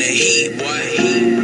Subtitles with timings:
[0.00, 1.39] the heat, boy.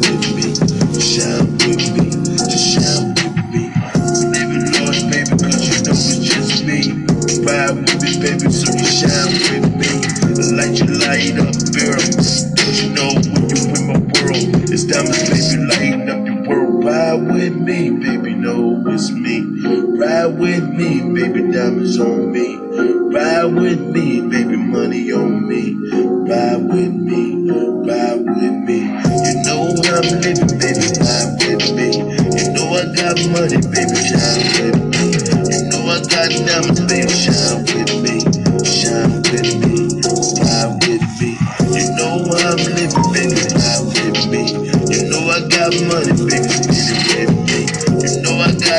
[17.38, 19.42] with me, baby, know it's me.
[19.96, 22.56] Ride with me, baby, diamonds on me.
[22.56, 25.76] Ride with me, baby, money on me.
[25.78, 27.48] Ride with me,
[27.86, 28.80] ride with me.
[29.22, 31.88] You know I'm living, baby, ride with me.
[32.38, 34.57] You know I got money, baby, shine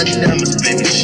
[0.06, 0.99] diamonds, baby,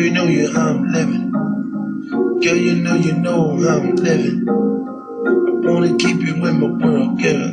[0.00, 1.30] you know you how I'm living.
[2.40, 4.48] Girl, you know you know how I'm living.
[4.48, 7.52] I wanna keep you in my world, girl.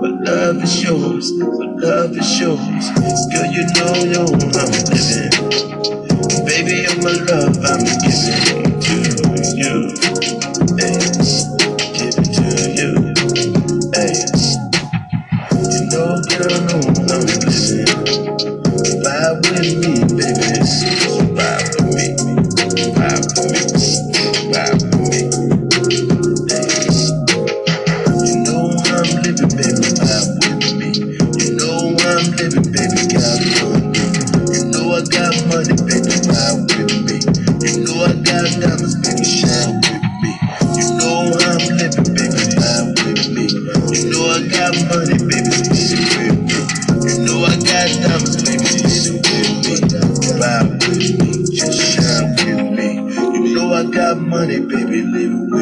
[0.00, 2.90] But love is yours, but love is yours.
[3.30, 5.32] Girl, you know you know how I'm living.
[6.46, 8.96] Baby, you're my love, I'm giving to
[9.56, 10.13] you.
[23.54, 24.93] Ride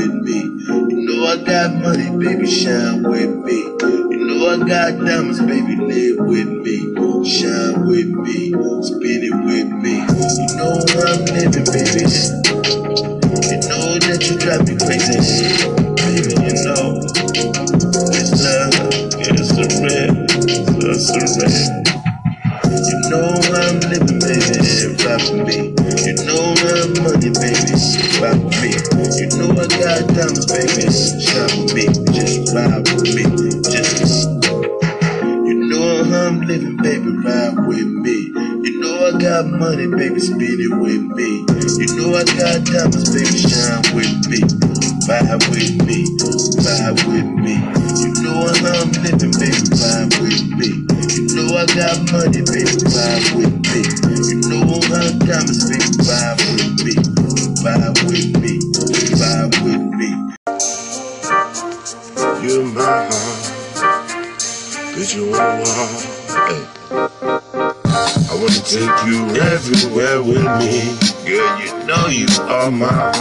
[0.03, 0.41] with me.
[0.41, 3.59] You know I got money, baby, shine with me.
[4.11, 6.91] You know I got diamonds, baby, live with me.
[7.25, 8.51] Shine with me,
[8.83, 10.03] spin it with me.
[10.03, 10.75] You know
[11.07, 12.03] I'm living, baby.
[13.47, 15.15] You know that you drive me crazy.
[15.95, 16.99] Baby, you know.
[18.19, 18.75] It's love,
[19.23, 20.11] it's a red,
[20.83, 21.71] it's a red.
[22.75, 24.59] You know I'm living, baby,
[25.07, 25.71] ride with me.
[26.03, 27.73] You know I'm money, baby,
[28.21, 28.52] with me.
[29.83, 30.87] Diamonds, baby,
[31.19, 31.87] shine with me.
[32.15, 33.25] Just ride with me,
[33.67, 34.29] just.
[35.43, 38.31] You know how I'm living, baby, ride with me.
[38.63, 41.43] You know I got money, baby, spend it with me.
[41.83, 44.39] You know I got diamonds, baby, shine with me.
[45.11, 46.07] Ride with me,
[46.63, 47.59] ride with me.
[47.99, 50.71] You know how I'm living, baby, ride with me.
[51.11, 53.83] You know I got money, baby, ride with me.
[54.31, 56.02] You know I got diamonds, baby,
[64.95, 65.63] cause you are.
[68.29, 70.93] I wanna take you everywhere with me.
[71.25, 73.13] Girl, you know you are my.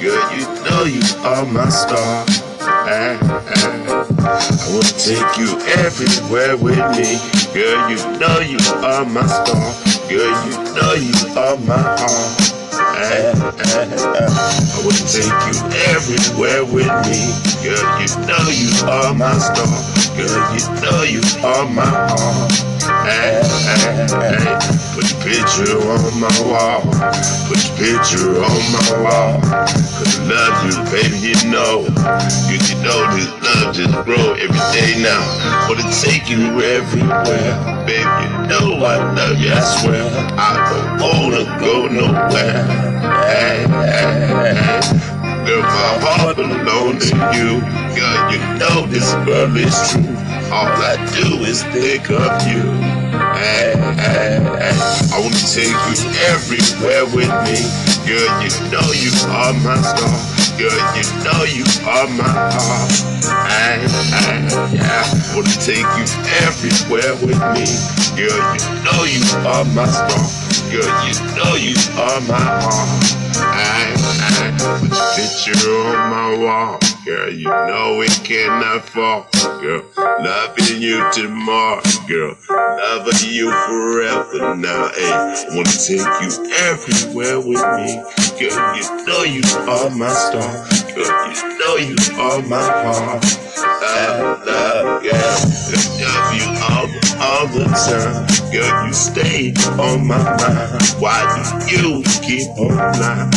[0.00, 2.24] Girl, you know you are my star.
[2.60, 3.18] Ah.
[4.24, 7.18] I wanna take you everywhere with me.
[7.54, 9.74] Girl, you know you are my star.
[10.08, 12.43] Girl, you know you are my heart.
[13.04, 15.60] I wanna take you
[15.92, 17.20] everywhere with me.
[17.60, 19.68] Girl, you know you are my star.
[20.16, 22.52] Girl, you know you are my heart.
[23.04, 24.56] hey, hey, hey.
[24.96, 26.80] Put your picture on my wall.
[27.48, 29.40] Put your picture on my wall.
[29.42, 31.84] Cause I love you, baby, you know.
[32.48, 35.20] You, you know this love just grow every day now.
[35.68, 37.52] Wanna take you everywhere.
[37.84, 38.13] Baby,
[38.48, 40.04] know I love you, I swear.
[40.36, 42.64] I don't wanna go nowhere.
[43.28, 45.14] Hey, hey, hey.
[45.46, 47.60] Girl, my heart belongs to you.
[47.96, 50.14] Girl, you know this world is true.
[50.52, 52.62] All I do is think of you.
[53.36, 54.76] Hey, hey, hey.
[55.12, 55.96] I wanna take you
[56.32, 57.58] everywhere with me.
[58.04, 60.16] Girl, you know you are my star.
[60.58, 62.92] Girl, you know you are my heart.
[63.48, 63.80] Hey,
[64.12, 65.04] hey, yeah.
[65.34, 66.06] Wanna take you
[66.44, 68.03] everywhere with me.
[68.16, 70.22] Girl, you know you are my star.
[70.70, 73.04] Girl, you know you are my heart.
[73.42, 73.90] I,
[74.22, 76.78] I put your picture on my wall.
[77.04, 79.26] Girl, you know it cannot fall.
[79.60, 81.82] Girl, loving you tomorrow.
[82.06, 84.90] Girl, loving you forever now.
[84.94, 86.30] Hey, wanna take you
[86.70, 87.98] everywhere with me.
[88.38, 90.54] Girl, you know you are my star.
[90.94, 93.24] Girl, you know you are my heart.
[93.56, 96.53] I love, I love you
[97.54, 98.26] the time.
[98.52, 100.82] Girl, you stay on my mind.
[100.98, 103.30] Why do you keep on lying?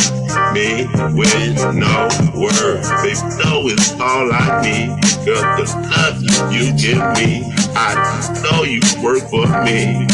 [0.52, 4.88] Me with no word, baby, know it's all I need.
[5.24, 6.22] Girl, the love
[6.52, 7.94] you give me, I
[8.42, 10.06] know you work for me.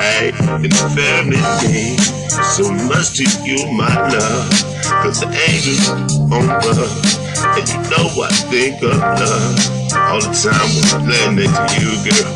[0.00, 1.96] Hey, and the family
[2.42, 4.50] so much to you, my love.
[5.02, 7.04] Cause the angels on love,
[7.56, 11.58] and you know what I think of love all the time when I'm laying next
[11.72, 12.26] to you, girl.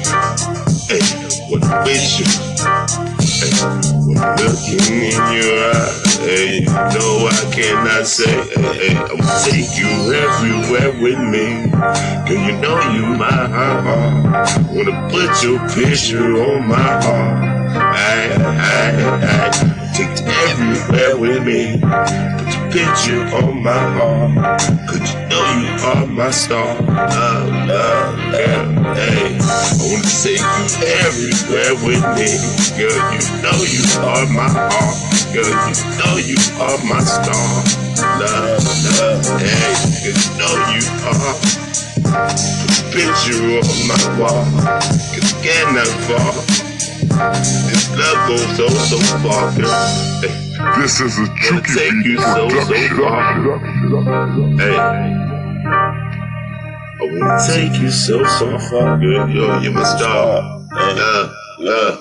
[0.89, 1.03] Hey,
[1.51, 2.27] what with you.
[3.41, 3.53] Hey,
[4.07, 9.79] when looking in your eyes, hey, know I cannot say, hey, hey, I will take
[9.79, 11.71] you everywhere with me.
[12.27, 13.85] Cause you know you my heart.
[14.73, 17.97] Wanna put your picture on my heart.
[17.97, 18.93] Hey, hey,
[19.27, 19.51] hey.
[19.95, 21.81] Take you everywhere with me.
[22.71, 24.61] Your picture on my heart.
[24.87, 26.67] Cause you know you are my star.
[26.83, 29.39] Love, love, love, hey.
[29.41, 30.67] I wanna take you
[31.03, 32.31] everywhere with me.
[32.79, 34.99] Girl, you know you are my heart.
[35.35, 37.51] Girl, you know you are my star.
[38.23, 38.63] Love,
[39.03, 39.75] love, hey.
[39.75, 41.35] Cause you know you are.
[42.95, 44.47] Picture on my wall.
[45.11, 46.39] Cause I cannot fall.
[47.67, 50.21] This love goes so, so far, girl.
[50.23, 50.50] Hey.
[50.61, 52.19] This is a Chucky take production.
[52.19, 52.75] so, so.
[54.57, 54.77] Hey.
[57.01, 59.29] I wanna take you so, so far, girl.
[59.29, 60.61] Yo, you're my star.
[60.73, 62.01] Love, love.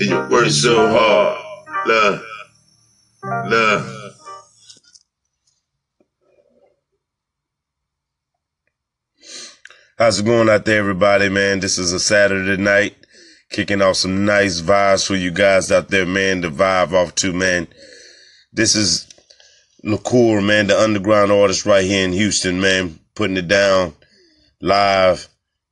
[0.00, 1.38] And you work so hard.
[1.86, 2.22] Love,
[3.46, 3.96] love.
[9.98, 11.60] How's it going out there, everybody, man?
[11.60, 12.99] This is a Saturday night.
[13.50, 17.32] Kicking off some nice vibes for you guys out there, man, to vibe off to,
[17.32, 17.66] man.
[18.52, 19.08] This is
[19.82, 23.94] LaCour, man, the underground artist right here in Houston, man, putting it down
[24.60, 25.28] live.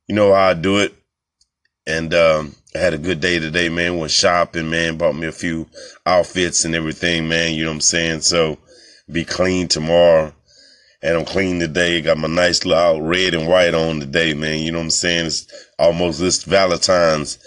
[0.07, 0.93] You know how I do it.
[1.87, 3.97] And um, I had a good day today, man.
[3.97, 4.97] Went shopping, man.
[4.97, 5.67] Bought me a few
[6.05, 7.53] outfits and everything, man.
[7.53, 8.21] You know what I'm saying?
[8.21, 8.57] So
[9.11, 10.33] be clean tomorrow
[11.01, 12.01] and I'm clean today.
[12.01, 14.61] Got my nice little red and white on today, man.
[14.61, 15.27] You know what I'm saying?
[15.27, 15.47] It's
[15.77, 17.39] almost this Valentine's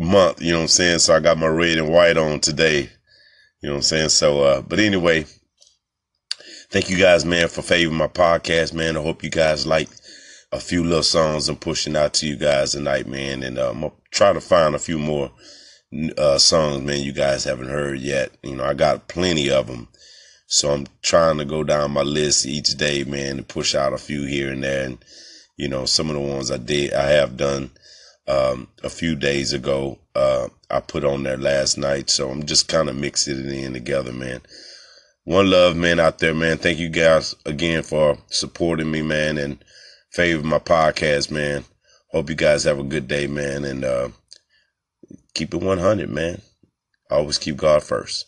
[0.00, 0.98] month, you know what I'm saying?
[1.00, 2.90] So I got my red and white on today.
[3.60, 4.08] You know what I'm saying?
[4.08, 5.26] So, uh, but anyway,
[6.70, 8.96] thank you guys, man, for favoring my podcast, man.
[8.96, 9.88] I hope you guys like
[10.52, 13.42] a few little songs I'm pushing out to you guys tonight, man.
[13.42, 15.30] And, uh, I'm gonna try to find a few more,
[16.18, 18.32] uh, songs, man, you guys haven't heard yet.
[18.42, 19.88] You know, I got plenty of them
[20.52, 23.98] so I'm trying to go down my list each day, man, and push out a
[23.98, 24.84] few here and there.
[24.84, 24.98] And,
[25.56, 27.70] you know, some of the ones I did, I have done,
[28.30, 29.98] um, a few days ago.
[30.14, 33.72] Uh, I put on there last night, so I'm just kind of mixing it in
[33.72, 34.40] together, man.
[35.24, 36.58] One love, man, out there, man.
[36.58, 39.62] Thank you guys again for supporting me, man, and
[40.12, 41.64] favor my podcast, man.
[42.10, 44.08] Hope you guys have a good day, man, and uh,
[45.34, 46.40] keep it 100, man.
[47.10, 48.26] Always keep God first.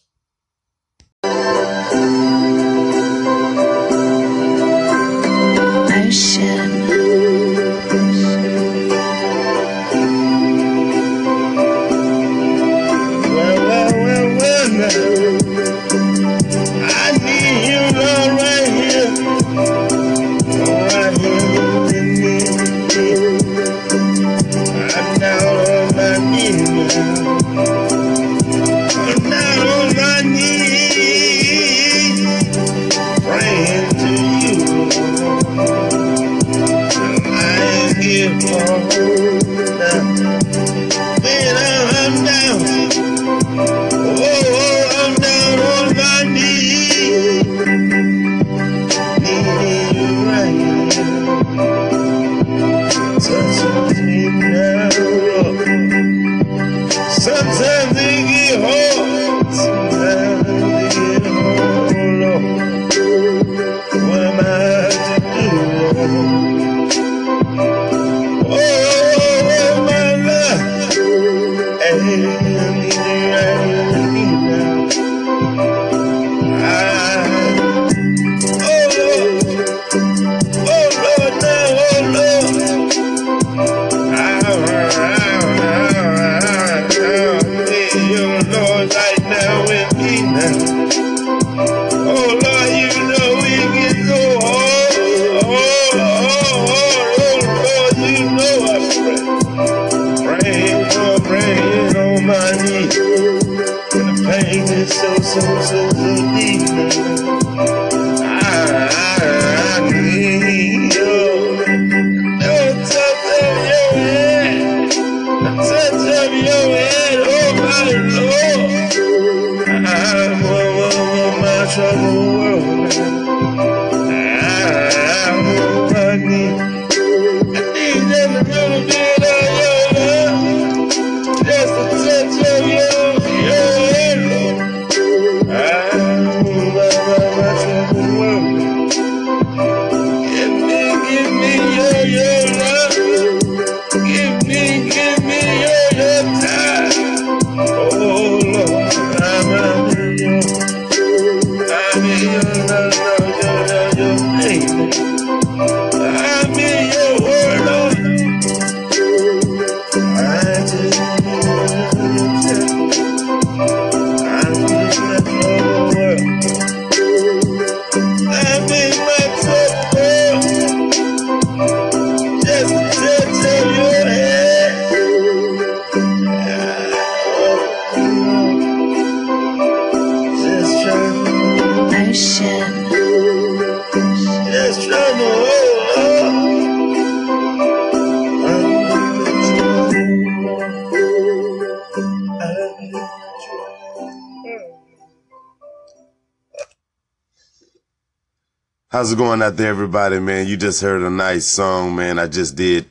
[198.93, 200.47] How's it going out there, everybody, man?
[200.47, 202.19] You just heard a nice song, man.
[202.19, 202.91] I just did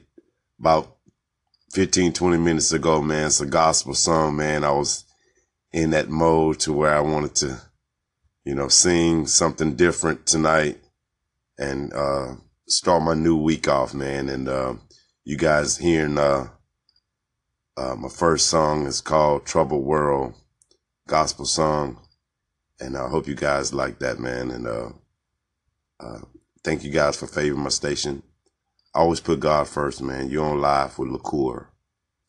[0.60, 0.98] about
[1.74, 3.27] 15, 20 minutes ago, man.
[3.27, 4.63] It's a gospel song, man.
[4.63, 5.05] I was
[5.72, 7.62] in that mode to where I wanted to,
[8.46, 10.79] you know, sing something different tonight
[11.60, 12.34] and, uh,
[12.67, 14.27] start my new week off, man.
[14.27, 14.74] And, uh,
[15.24, 16.48] you guys hearing, uh,
[17.77, 20.34] uh, my first song is called Trouble World
[21.08, 22.00] gospel song.
[22.79, 24.50] And I hope you guys like that, man.
[24.50, 24.89] And, uh,
[26.01, 26.20] uh,
[26.63, 28.24] thank you guys for favoring my station.
[28.96, 30.29] I always put God first, man.
[30.29, 31.72] You're on live with LaCour,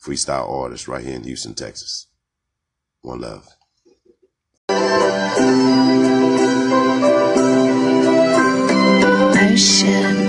[0.05, 2.07] freestyle artist right here in Houston, Texas.
[3.01, 3.49] One love.
[9.53, 10.22] Ocean.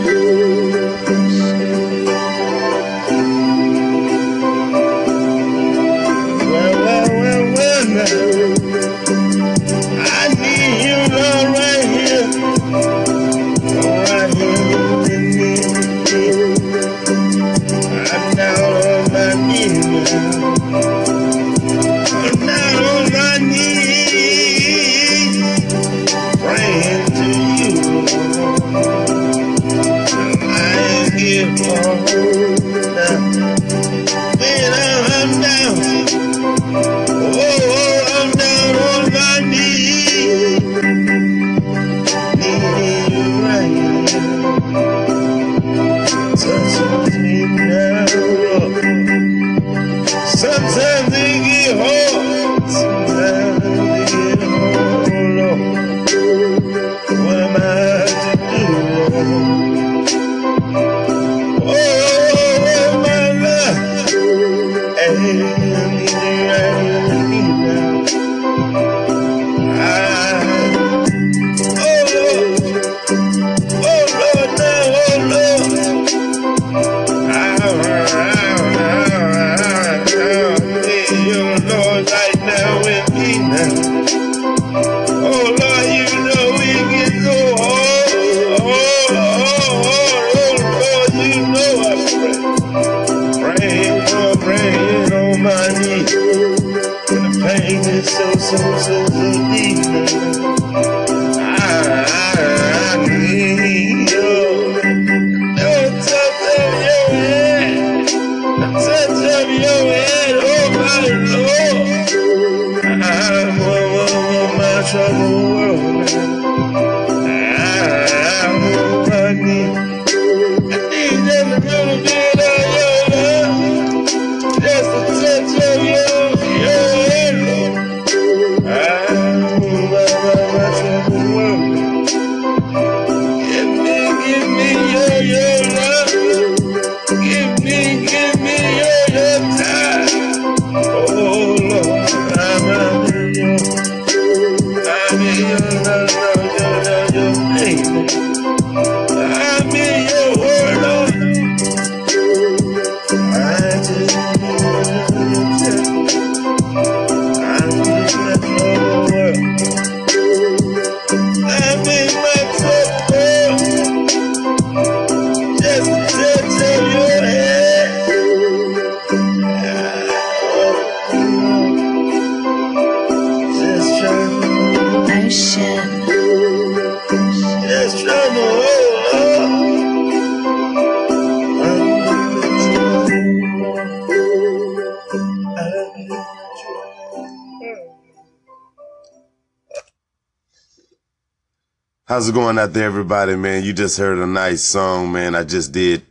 [192.13, 193.63] How's it going out there, everybody, man?
[193.63, 195.33] You just heard a nice song, man.
[195.33, 196.05] I just did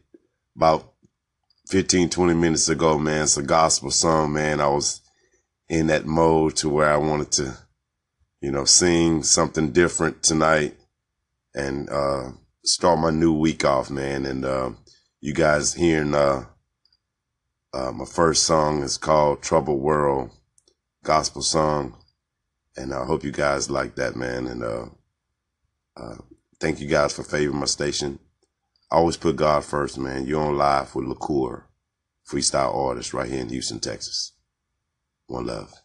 [0.56, 0.94] about
[1.68, 3.22] 15, 20 minutes ago, man.
[3.22, 4.60] It's a gospel song, man.
[4.60, 5.00] I was
[5.68, 7.56] in that mode to where I wanted to,
[8.40, 10.74] you know, sing something different tonight
[11.54, 12.32] and, uh,
[12.64, 14.26] start my new week off, man.
[14.26, 14.70] And, uh,
[15.20, 16.46] you guys hearing, uh,
[17.72, 20.30] uh, my first song is called Trouble World
[21.04, 21.94] gospel song.
[22.76, 24.48] And I hope you guys like that, man.
[24.48, 24.86] And, uh,
[25.96, 26.16] uh,
[26.60, 28.18] thank you guys for favoring my station.
[28.90, 30.26] I always put God first, man.
[30.26, 31.68] You're on live with LaCour,
[32.30, 34.32] freestyle artist right here in Houston, Texas.
[35.26, 35.81] One love.